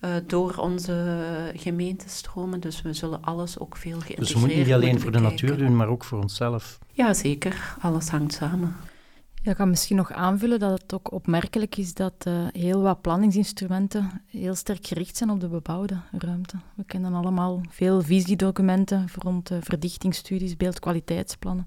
[0.00, 2.60] uh, door onze gemeente stromen.
[2.60, 5.58] Dus we zullen alles ook veel geïntegreerd Dus we moeten niet alleen voor de natuur
[5.58, 6.78] doen, maar ook voor onszelf.
[6.92, 7.76] Ja, zeker.
[7.80, 8.76] Alles hangt samen.
[9.44, 13.00] Ja, ik kan misschien nog aanvullen dat het ook opmerkelijk is dat uh, heel wat
[13.00, 16.56] planningsinstrumenten heel sterk gericht zijn op de bebouwde ruimte.
[16.74, 21.66] We kennen allemaal veel visiedocumenten rond uh, verdichtingsstudies, beeldkwaliteitsplannen,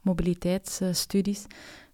[0.00, 1.46] mobiliteitsstudies.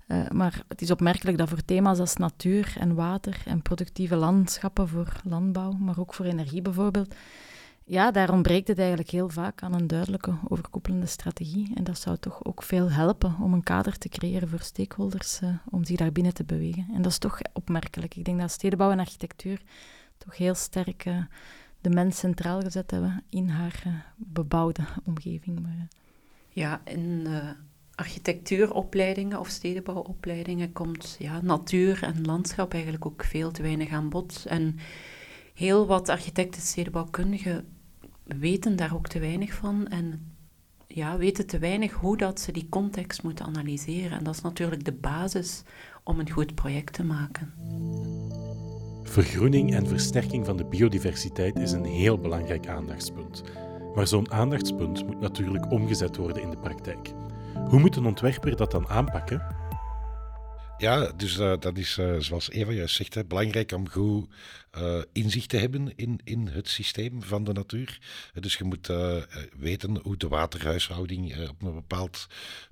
[0.09, 4.88] Uh, maar het is opmerkelijk dat voor thema's als natuur en water en productieve landschappen
[4.88, 7.14] voor landbouw, maar ook voor energie bijvoorbeeld,
[7.88, 11.72] ja, daar ontbreekt het eigenlijk heel vaak aan een duidelijke overkoepelende strategie.
[11.75, 15.49] En dat zou toch ook veel helpen om een kader te creëren voor stakeholders uh,
[15.70, 16.87] om zich daar binnen te bewegen.
[16.94, 18.16] En dat is toch opmerkelijk.
[18.16, 19.62] Ik denk dat stedenbouw en architectuur
[20.18, 21.18] toch heel sterk uh,
[21.81, 25.61] de mens centraal gezet hebben in haar uh, bebouwde omgeving.
[25.61, 25.88] Maar,
[26.49, 27.27] ja, in
[27.94, 34.44] architectuuropleidingen of stedenbouwopleidingen komt ja, natuur en landschap eigenlijk ook veel te weinig aan bod.
[34.49, 34.79] En
[35.55, 37.76] heel wat architecten en stedenbouwkundigen
[38.27, 40.35] weten daar ook te weinig van en
[40.87, 44.19] ja, weten te weinig hoe dat ze die context moeten analyseren.
[44.19, 45.62] En dat is natuurlijk de basis
[46.05, 47.53] om een goed project te maken.
[49.03, 53.43] Vergroening en versterking van de biodiversiteit is een heel belangrijk aandachtspunt.
[53.95, 57.12] Maar zo'n aandachtspunt moet natuurlijk omgezet worden in de praktijk.
[57.69, 59.65] Hoe moet een ontwerper dat dan aanpakken?
[60.79, 64.29] Ja, dus uh, dat is uh, zoals Eva juist zegt, hè, belangrijk om goed
[64.79, 67.99] uh, inzicht te hebben in, in het systeem van de natuur.
[68.35, 68.91] dus je moet
[69.59, 72.27] weten hoe de waterhuishouding op een bepaald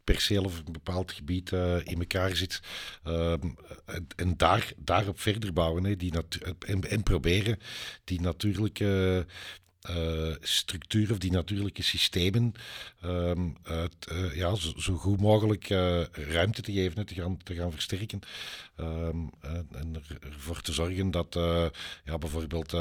[0.04, 1.52] perceel of een bepaald gebied
[1.84, 2.60] in elkaar zit.
[3.04, 3.48] Ehm,
[3.84, 6.12] en, en daar, daarop verder bouwen hè, die
[6.66, 7.58] en, en, proberen
[8.04, 9.26] die natuurlijke
[9.90, 12.54] uh, structuur of die natuurlijke systemen
[13.04, 17.54] um, uit, uh, ja, zo, zo, goed mogelijk uh, ruimte te geven, te, gaan, te
[17.54, 18.20] gaan versterken.
[18.80, 19.30] Um,
[19.72, 21.34] en ervoor te zorgen dat
[22.04, 22.72] ja, bijvoorbeeld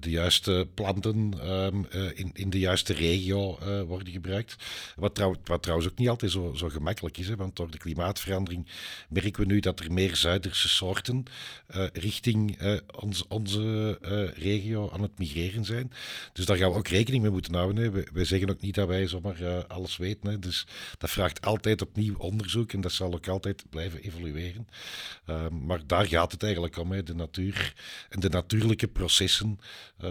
[0.00, 4.56] de, juiste planten um, in, in de juiste regio worden gebruikt.
[4.96, 7.78] Wat, trouw, wat, trouwens ook niet altijd zo, zo gemakkelijk is, hè, want door de
[7.78, 8.66] klimaatverandering
[9.08, 11.22] merken we nu dat er meer Zuiderse soorten
[11.92, 12.58] richting
[13.00, 13.98] ons, onze
[14.34, 15.92] regio aan het migreren zijn.
[16.32, 17.92] Dus daar gaan we ook rekening mee moeten houden.
[18.12, 20.30] We, zeggen ook niet dat wij zomaar alles weten.
[20.30, 20.38] Hè.
[20.38, 20.66] Dus
[20.98, 24.68] dat vraagt altijd opnieuw onderzoek en dat zal ook altijd blijven evolueren.
[25.26, 27.02] Uh, maar daar gaat het eigenlijk om, hè.
[27.02, 27.74] de natuur
[28.08, 29.58] en de natuurlijke processen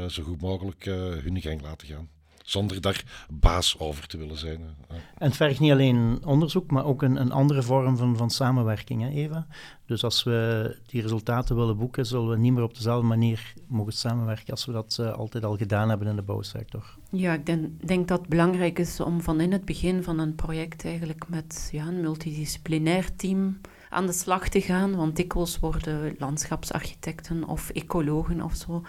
[0.08, 2.10] zo goed mogelijk eh, hun gang laten gaan
[2.50, 4.62] zonder daar baas over te willen zijn.
[4.88, 9.02] En het vergt niet alleen onderzoek, maar ook een, een andere vorm van, van samenwerking,
[9.02, 9.48] hè, Eva?
[9.86, 13.93] Dus als we die resultaten willen boeken, zullen we niet meer op dezelfde manier mogen
[13.93, 16.98] samenwerken als we dat uh, altijd al gedaan hebben in de bouwsector.
[17.12, 20.36] Ja, ik denk, denk, dat het belangrijk is om van in het begin van een
[20.36, 26.15] project eigenlijk met ja, een multidisciplinair team aan de slag te gaan, want dikwijls worden
[26.17, 28.84] landschapsarchitecten of ecologen of zo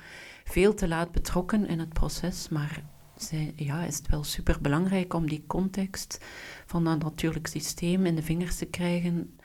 [0.51, 2.83] veel te laat betrokken in het proces, maar
[3.57, 6.25] ja, is het wel super belangrijk om die context
[6.67, 9.39] van dat natuurlijk systeem in de vingers te krijgen.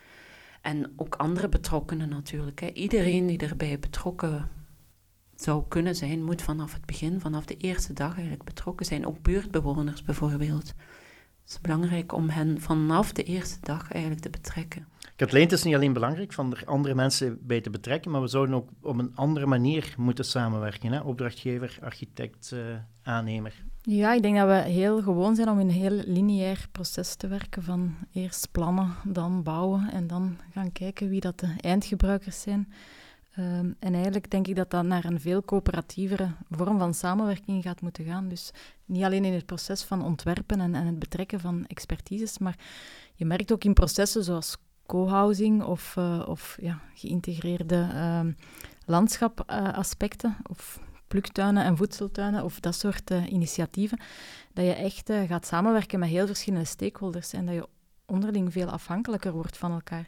[0.62, 2.60] En ook andere betrokkenen natuurlijk.
[2.60, 2.68] Hè.
[2.68, 4.50] Iedereen die erbij betrokken
[5.36, 9.08] zou kunnen zijn, moet vanaf het begin, vanaf de eerste dag eigenlijk betrokken zijn.
[9.08, 10.68] Ook buurtbewoners bijvoorbeeld.
[10.68, 14.88] Het is belangrijk om hen vanaf de eerste dag eigenlijk te betrekken.
[15.16, 18.56] Kathleen, is niet alleen belangrijk van er andere mensen bij te betrekken, maar we zouden
[18.56, 20.92] ook op een andere manier moeten samenwerken.
[20.92, 21.00] Hè?
[21.00, 22.60] Opdrachtgever, architect, uh,
[23.04, 23.64] aannemer.
[23.82, 27.28] Ja, ik denk dat we heel gewoon zijn om in een heel lineair proces te
[27.28, 27.64] werken.
[27.64, 32.74] Van eerst plannen, dan bouwen en dan gaan kijken wie dat de eindgebruikers zijn.
[33.36, 37.82] Ehm, en eigenlijk denk ik dat dat naar een veel coöperatievere vorm van samenwerking gaat
[37.82, 38.28] moeten gaan.
[38.28, 38.52] Dus
[38.86, 42.56] niet alleen in het proces van ontwerpen en, en het betrekken van expertises, maar
[43.14, 48.20] je merkt ook in processen zoals co-housing of, uh, of ja, geïntegreerde uh,
[48.86, 54.00] landschapaspecten of pluktuinen en voedseltuinen of dat soort uh, initiatieven,
[54.54, 57.68] dat je echt gaat samenwerken met heel verschillende stakeholders en dat je
[58.06, 60.08] onderling veel afhankelijker wordt van elkaar.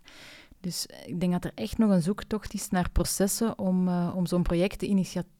[0.68, 4.26] Dus ik denk dat er echt nog een zoektocht is naar processen om, uh, om
[4.26, 4.88] zo'n project te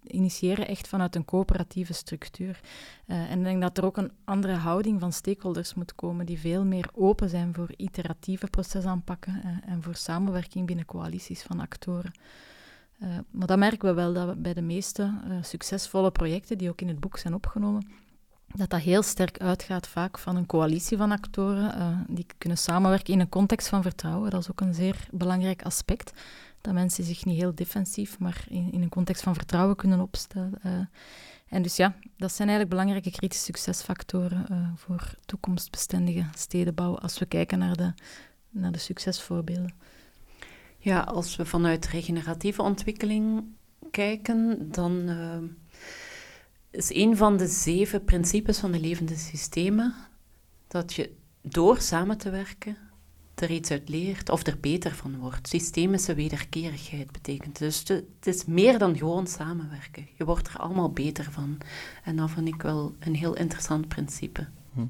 [0.02, 2.60] initiëren, echt vanuit een coöperatieve structuur.
[3.08, 6.40] Uh, en ik denk dat er ook een andere houding van stakeholders moet komen, die
[6.40, 12.12] veel meer open zijn voor iteratieve procesaanpakken uh, en voor samenwerking binnen coalities van actoren.
[13.32, 16.88] maar dat merken we wel, dat we bij de meeste succesvolle projecten, die ook in
[16.88, 17.88] het boek zijn opgenomen,
[18.58, 23.14] dat dat heel sterk uitgaat vaak van een coalitie van actoren uh, die kunnen samenwerken
[23.14, 24.30] in een context van vertrouwen.
[24.30, 26.12] Dat is ook een zeer belangrijk aspect.
[26.62, 30.54] Dat mensen zich niet heel defensief, maar in, in een context van vertrouwen kunnen opstellen.
[30.66, 30.72] Uh,
[31.48, 37.26] en dus ja, dat zijn eigenlijk belangrijke kritische succesfactoren uh, voor toekomstbestendige stedenbouw als we
[37.26, 37.94] kijken naar de,
[38.50, 39.74] naar de succesvoorbeelden.
[40.78, 43.44] Ja, als we vanuit regeneratieve ontwikkeling
[43.92, 45.10] kijken, dan
[46.72, 49.94] is een van de zeven principes van de levende systemen
[50.68, 52.78] dat je door samen te werken
[53.42, 55.48] er iets uit leert of er beter van wordt.
[55.48, 57.58] Systemische wederkerigheid betekent.
[57.58, 60.08] Dus het is meer dan gewoon samenwerken.
[60.14, 61.58] Je wordt er allemaal beter van.
[62.04, 64.48] En dat vind ik wel een heel interessant principe.
[64.74, 64.86] Hm.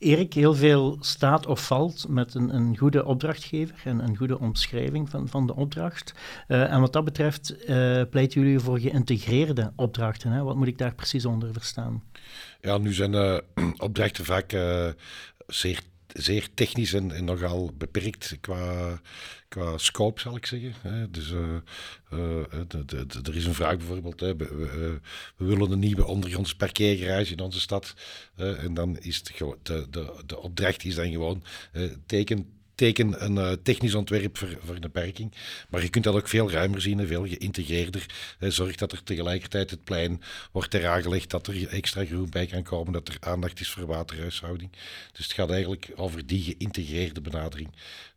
[0.00, 5.10] Erik, heel veel staat of valt met een, een goede opdrachtgever en een goede omschrijving
[5.10, 6.14] van, van de opdracht.
[6.48, 10.30] Uh, en wat dat betreft uh, pleiten jullie voor geïntegreerde opdrachten.
[10.30, 10.42] Hè?
[10.42, 12.02] Wat moet ik daar precies onder verstaan?
[12.60, 13.38] Ja, nu zijn uh,
[13.86, 14.56] opdrachten vaak
[15.46, 15.80] zeer
[16.12, 19.00] zeer technisch en, nogal beperkt qua,
[19.48, 21.08] qua scope, zal ik zeggen.
[21.12, 21.40] Dus uh,
[22.12, 25.00] uh, er is een vraag bijvoorbeeld, hè, we,
[25.36, 27.94] we, willen een nieuwe ondergronds parkeergarage in onze stad.
[28.36, 29.56] en dan is de,
[29.90, 31.42] de, de opdracht is dan gewoon
[32.06, 35.32] teken teken een uh, technisch ontwerp voor, voor de parking.
[35.68, 38.06] Maar je kunt dat ook veel ruimer zien en veel geïntegreerder.
[38.38, 42.62] Zorg dat er tegelijkertijd het plein wordt er aangelegd, dat er extra groen bij kan
[42.62, 44.70] komen, dat er aandacht is voor waterhuishouding.
[45.12, 47.68] Dus het gaat eigenlijk over die geïntegreerde benadering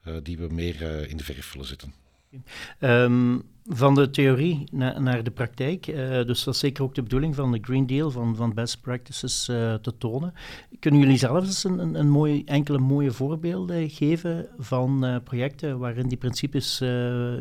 [0.05, 2.02] uh, die we meer in de verf willen zetten.
[2.79, 7.03] Um, van de theorie na, naar de praktijk, uh, dus dat is zeker ook de
[7.03, 10.33] bedoeling van de Green Deal, van, van best practices uh, te tonen.
[10.79, 16.07] Kunnen jullie zelf eens een, een, een enkele mooie voorbeelden geven van uh, projecten waarin
[16.07, 16.77] die principes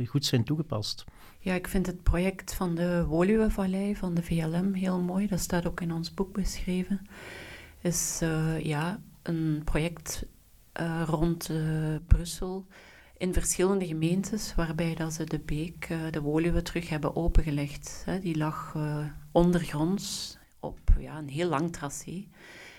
[0.06, 1.04] goed zijn toegepast?
[1.38, 5.26] Ja, ik vind het project van de Woluwe-vallei van de VLM heel mooi.
[5.26, 7.00] Dat staat ook in ons boek beschreven.
[7.80, 8.20] Is
[8.62, 10.26] ja, een project
[11.06, 11.50] rond
[12.06, 12.66] Brussel
[13.22, 18.04] in verschillende gemeentes, waarbij dat ze de beek, uh, de Woluwe, terug hebben opengelegd.
[18.20, 22.26] Die lag uh, ondergronds op ja, een heel lang tracé.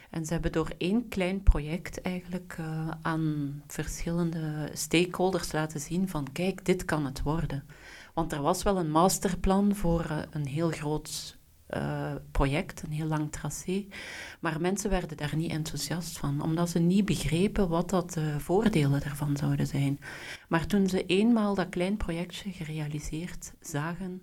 [0.10, 6.28] En ze hebben door één klein project eigenlijk uh, aan verschillende stakeholders laten zien van
[6.32, 7.64] kijk, dit kan het worden.
[8.14, 11.38] Want er was wel een masterplan voor een heel groot
[11.76, 13.86] uh, project, een heel lang tracé.
[14.40, 19.04] Maar mensen werden daar niet enthousiast van, omdat ze niet begrepen wat dat de voordelen
[19.04, 20.00] ervan zouden zijn.
[20.48, 24.22] Maar toen ze eenmaal dat klein projectje gerealiseerd zagen,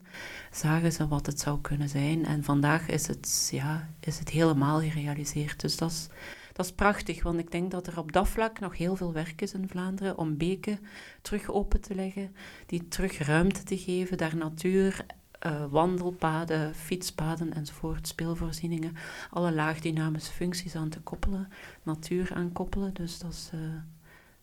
[0.52, 2.24] zagen ze wat het zou kunnen zijn.
[2.24, 5.60] En vandaag is het, ja, is het helemaal gerealiseerd.
[5.60, 6.08] Dus dat is,
[6.52, 9.42] dat is prachtig, want ik denk dat er op dat vlak nog heel veel werk
[9.42, 10.78] is in Vlaanderen om beken
[11.22, 12.34] terug open te leggen,
[12.66, 15.04] die terug ruimte te geven, daar natuur
[15.46, 18.96] uh, wandelpaden, fietspaden enzovoort, speelvoorzieningen,
[19.31, 21.48] alle laagdynamische functies aan te koppelen,
[21.83, 22.94] natuur aan koppelen.
[22.94, 23.61] Dus dat is uh,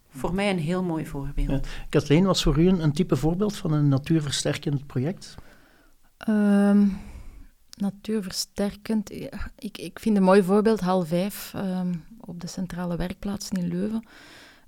[0.10, 1.66] voor mij een heel mooi voorbeeld.
[1.66, 1.72] Ja.
[1.90, 5.36] Kathleen, was voor u een, een, type voorbeeld van een natuurversterkend project?
[6.30, 6.98] Um,
[7.76, 9.12] natuurversterkend,
[9.58, 14.04] ik, ik vind een mooi voorbeeld hal 5 um, op de centrale werkplaats in Leuven.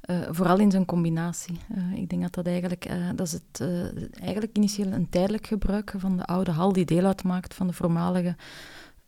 [0.10, 1.60] Uh, vooral in zijn combinatie.
[1.78, 3.69] Uh, ik denk dat dat eigenlijk, uh, dat is het,
[4.22, 8.36] eigenlijk initieel een tijdelijk gebruik van de oude hal die deel uitmaakt van de voormalige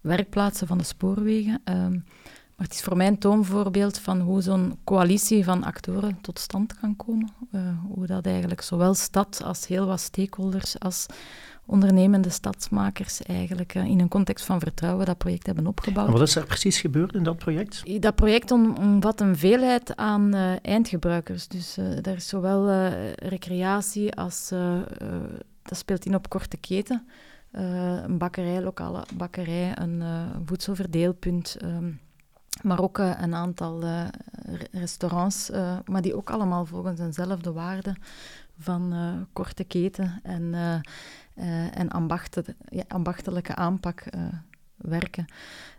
[0.01, 1.61] werkplaatsen van de spoorwegen.
[1.63, 1.91] Ehm,
[2.55, 6.79] maar het is voor mij een toonvoorbeeld van hoe zo'n coalitie van actoren tot stand
[6.79, 7.29] kan komen.
[7.87, 11.05] hoe dat eigenlijk zowel stad als heel wat stakeholders als
[11.65, 16.07] ondernemende stadsmakers eigenlijk uh, in een context van vertrouwen dat project hebben opgebouwd.
[16.07, 18.01] En wat is er precies gebeurd in dat project?
[18.01, 21.47] Dat project omvat een veelheid aan uh, eindgebruikers.
[21.47, 24.49] Dus uh, daar is zowel recreatie als,
[25.61, 27.07] dat speelt in op korte keten,
[27.51, 30.03] een bakkerij, lokale bakkerij, een
[30.45, 31.57] voedselverdeelpunt...
[31.63, 31.99] Um,
[32.61, 34.07] maar ook uh, een aantal uh,
[34.71, 37.95] restaurants, uh, maar die ook allemaal volgens eenzelfde waarde
[38.57, 38.93] van
[39.33, 40.53] korte keten en
[41.35, 44.21] uh, en ambachten, ja, ambachtelijke aanpak uh,
[44.75, 45.25] werken.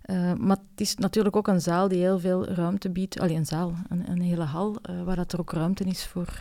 [0.04, 3.20] Uh, maar het is natuurlijk ook een zaal die heel veel ruimte biedt.
[3.20, 6.40] Alleen een zaal, een, een hele hal, waar dat er ook ruimte is voor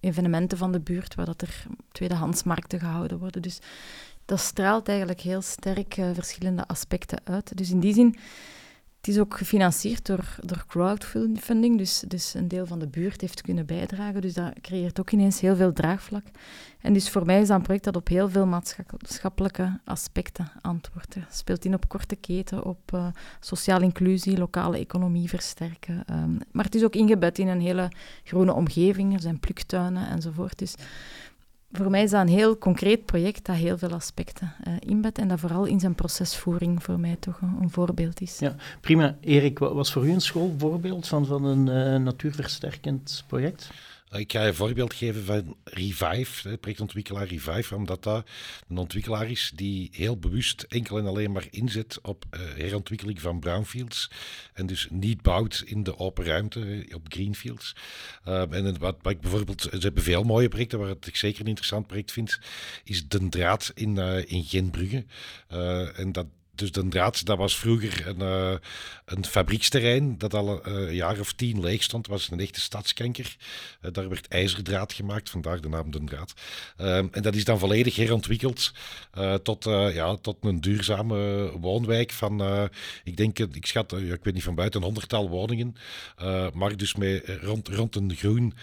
[0.00, 3.42] evenementen van de buurt, waar dat er tweedehandsmarkten gehouden worden.
[3.42, 3.58] Dus
[4.24, 7.56] dat straalt eigenlijk heel sterk verschillende aspecten uit.
[7.56, 8.16] Dus in die zin
[8.96, 13.40] het is ook gefinancierd door, door crowdfunding, dus, dus een deel van de buurt heeft
[13.40, 14.20] kunnen bijdragen.
[14.20, 16.24] Dus dat creëert ook ineens heel veel draagvlak.
[16.80, 21.14] En dus voor mij is dat een project dat op heel veel maatschappelijke aspecten antwoordt.
[21.14, 23.06] Het speelt in op korte keten, op uh,
[23.40, 26.04] sociale inclusie, lokale economie versterken.
[26.10, 27.88] Um, maar het is ook ingebed in een hele
[28.24, 29.14] groene omgeving.
[29.14, 30.58] Er zijn pluktuinen enzovoort.
[30.58, 30.74] Dus
[31.72, 35.28] voor mij is dat een heel concreet project dat heel veel aspecten uh, inbedt en
[35.28, 38.38] dat vooral in zijn procesvoering voor mij toch een, voorbeeld is.
[38.38, 39.16] Ja, prima.
[39.20, 43.70] Erik, wat was voor u een schoolvoorbeeld van, van een uh, natuurversterkend project?
[44.18, 48.28] Ik ga je een voorbeeld geven van Revive, de projectontwikkelaar Revive, omdat dat
[48.68, 53.40] een ontwikkelaar is die heel bewust enkel en alleen maar inzet op uh, herontwikkeling van
[53.40, 54.10] brownfields
[54.52, 57.76] en dus niet bouwt in de open ruimte, op greenfields.
[58.28, 61.86] Uh, en wat, ik bijvoorbeeld, ze hebben veel mooie projecten, waar ik zeker een interessant
[61.86, 62.38] project vind,
[62.84, 65.04] is de draad in, uh, in Genbrugge.
[65.96, 68.56] en dat dus de draad, dat was vroeger een, uh,
[69.04, 72.06] een fabrieksterrein dat al een jaar of tien leeg stond.
[72.06, 73.36] was een echte stadskanker.
[73.82, 76.34] Uh, daar werd ijzerdraad gemaakt, vandaar de naam de draad.
[76.80, 78.72] Uh, en dat is dan volledig herontwikkeld
[79.42, 82.68] tot, ja, tot een duurzame woonwijk van,
[83.04, 85.76] ik denk, ik schat, ik weet niet van buiten, een honderdtal woningen.
[86.52, 88.54] maar dus met, rond, rond een groen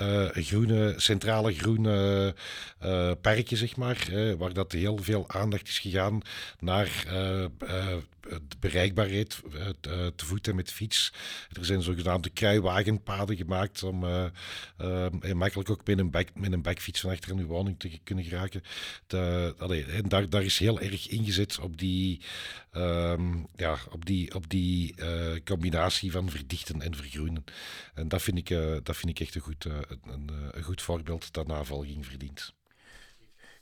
[0.00, 2.34] uh, groene, centrale groene
[2.84, 6.20] uh, parkje, zeg maar, waar dat heel veel aandacht is gegaan
[6.58, 8.00] naar de
[8.58, 9.40] bereikbaarheid
[9.80, 11.12] te, te voet en met fiets.
[11.52, 13.98] Er zijn zogenaamde kruiwagenpaden gemaakt om
[15.32, 18.24] makkelijk ook met een, back, met een backfiets van achter in uw woning te kunnen
[18.24, 18.62] geraken.
[19.06, 19.54] De,
[19.92, 22.20] en daar, daar is heel erg ingezet op die,
[22.72, 24.94] um, ja, op die, op die
[25.44, 27.44] combinatie van verdichten en vergroenen.
[27.94, 28.48] En dat vind ik,
[28.82, 32.56] dat vind ik echt een goed, een, een goed voorbeeld dat navolging verdient.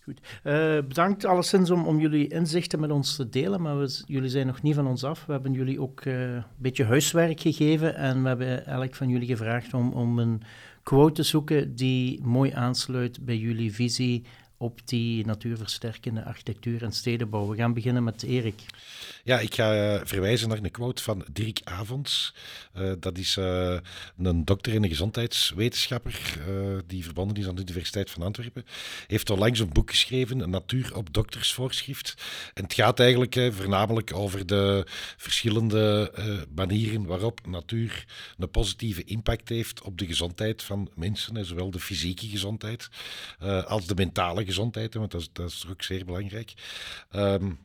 [0.06, 0.20] Goed.
[0.44, 0.52] Uh,
[0.88, 4.62] bedankt alleszins om, om jullie inzichten met ons te delen, maar we, jullie zijn nog
[4.62, 5.26] niet van ons af.
[5.26, 9.26] We hebben jullie ook uh, een beetje huiswerk gegeven en we hebben eigenlijk van jullie
[9.26, 10.42] gevraagd om, om een
[10.82, 14.24] quote zoeken die mooi aansluit bij jullie visie
[14.58, 17.48] op die natuurversterkende architectuur en stedenbouw.
[17.48, 18.62] We gaan beginnen met Erik.
[19.24, 22.34] Ja, ik ga uh, verwijzen naar een quote van Dirk Avonds.
[22.76, 23.78] Uh, dat is uh,
[24.18, 26.38] een dokter en een gezondheidswetenschapper
[26.86, 28.64] die verbonden is aan de Universiteit van Antwerpen.
[29.06, 32.14] Heeft onlangs een boek geschreven, Natuur op doktersvoorschrift.
[32.54, 34.84] En het gaat eigenlijk voornamelijk over de
[35.16, 36.12] verschillende
[36.54, 38.04] manieren waarop natuur
[38.38, 42.88] een positieve impact heeft op de gezondheid van mensen, zowel de fysieke gezondheid
[43.66, 46.52] als de mentale gezondheid, want dat is, dat is ook zeer belangrijk.
[47.14, 47.58] Um,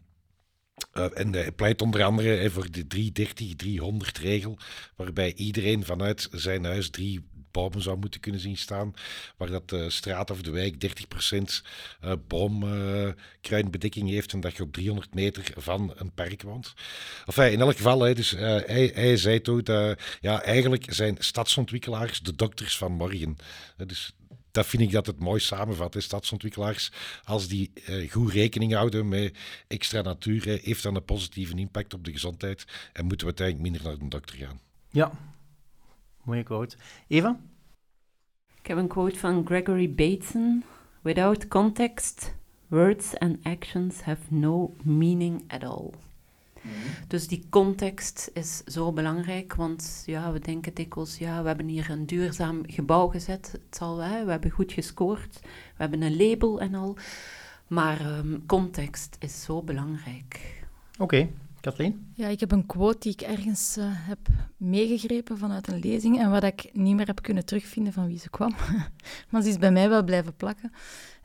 [0.94, 4.58] uh, en hij pleit onder andere voor de 330-300-regel,
[4.96, 8.94] waarbij iedereen vanuit zijn huis drie bomen zou moeten kunnen zien staan,
[9.38, 10.88] waar dat de straat of de wijk 30%
[12.06, 16.74] uh, boomkruinbedekking heeft en dat je op 300 meter van een park woont.
[17.26, 22.36] Enfin, in elk geval, dus, hij, hij zei toch dat ja, eigenlijk zijn stadsontwikkelaars de
[22.36, 23.38] dokters van morgen.
[23.86, 24.14] dus
[24.52, 25.96] dat vind ik dat het mooi samenvat.
[25.96, 26.92] Is stadsontwikkelaars,
[27.24, 29.38] als die uh, goed rekening houden met
[29.68, 33.84] extra natuur, heeft dan een positieve impact op de gezondheid en moeten we uiteindelijk minder
[33.84, 34.60] naar de dokter gaan.
[34.90, 35.12] Ja,
[36.24, 36.76] mooie quote.
[37.08, 37.40] Eva?
[38.62, 40.64] Ik heb een quote van Gregory Bateson.
[41.02, 42.36] Without context,
[42.68, 45.94] words and actions have no meaning at all.
[46.62, 46.74] Mhm.
[47.08, 51.90] Dus die context is zo belangrijk, want ja, we denken dikwijls, ja, we hebben hier
[51.90, 56.60] een duurzaam gebouw gezet, het zal wel, we hebben goed gescoord, we hebben een label
[56.62, 56.98] en al,
[57.68, 60.64] maar um, context is zo belangrijk.
[60.94, 61.32] Oké, okay.
[61.62, 62.12] Kathleen?
[62.14, 64.20] Ja, ik heb een quote die ik ergens uh, heb
[64.58, 68.30] meegegrepen vanuit een lezing en wat ik niet meer heb kunnen terugvinden van wie ze
[68.30, 68.56] kwam,
[69.30, 70.72] maar ze is bij mij wel blijven plakken.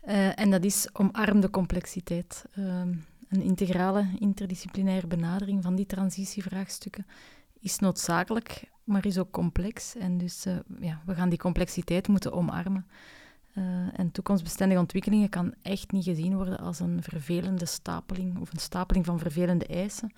[0.09, 2.45] Uh, en dat is omarm de complexiteit.
[2.59, 2.83] Uh,
[3.29, 7.07] een integrale, interdisciplinaire benadering van die transitievraagstukken
[7.61, 9.97] is noodzakelijk, maar is ook complex.
[9.97, 12.87] En dus uh, ja, we gaan die complexiteit moeten omarmen.
[13.55, 13.65] Uh,
[13.99, 19.05] en toekomstbestendige ontwikkelingen kan echt niet gezien worden als een vervelende stapeling of een stapeling
[19.05, 20.13] van vervelende eisen,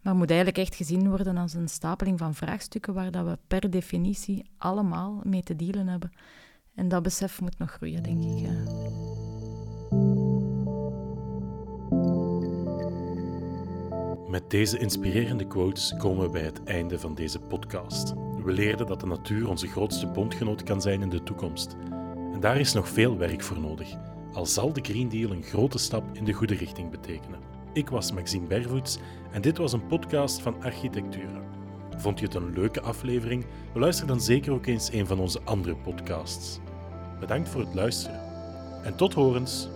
[0.00, 3.70] maar moet eigenlijk echt gezien worden als een stapeling van vraagstukken waar dat we per
[3.70, 6.12] definitie allemaal mee te dealen hebben.
[6.74, 9.27] En dat besef moet nog groeien, denk ik.
[14.28, 18.14] Met deze inspirerende quotes komen we bij het einde van deze podcast.
[18.44, 21.76] We leerden dat de natuur onze grootste bondgenoot kan zijn in de toekomst.
[22.32, 23.88] En daar is nog veel werk voor nodig,
[24.32, 27.40] al zal de Green Deal een grote stap in de goede richting betekenen.
[27.72, 28.98] Ik was Maxime Bervoets
[29.32, 31.42] en dit was een podcast van Architectura.
[31.96, 33.46] Vond je het een leuke aflevering?
[33.72, 36.58] Beluister dan zeker ook eens een van onze andere podcasts.
[37.20, 38.20] Bedankt voor het luisteren
[38.82, 39.68] en tot horens!